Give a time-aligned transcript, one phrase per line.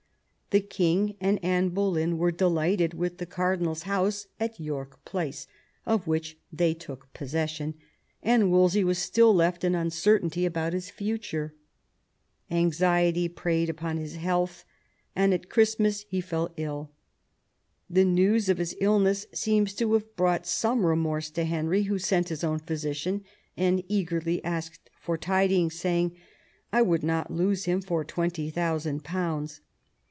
[0.49, 5.47] The king and Anne Boleyn were delighted with the cardinal's house at York Place,
[5.85, 7.75] of which they took possession,
[8.21, 11.51] and Wolsey was still left in uncertainty about his futura
[12.49, 14.65] Anxiety preyed upon his health,
[15.15, 16.91] and at Christmas he fell ilL
[17.89, 22.27] The news of his illness seems to have brought some remorse to Henry, who sent
[22.27, 23.23] his own physician,
[23.55, 26.13] and eagerly asked for tidings, saying,
[26.73, 29.61] "I would not lose him for twenty thousand pounds."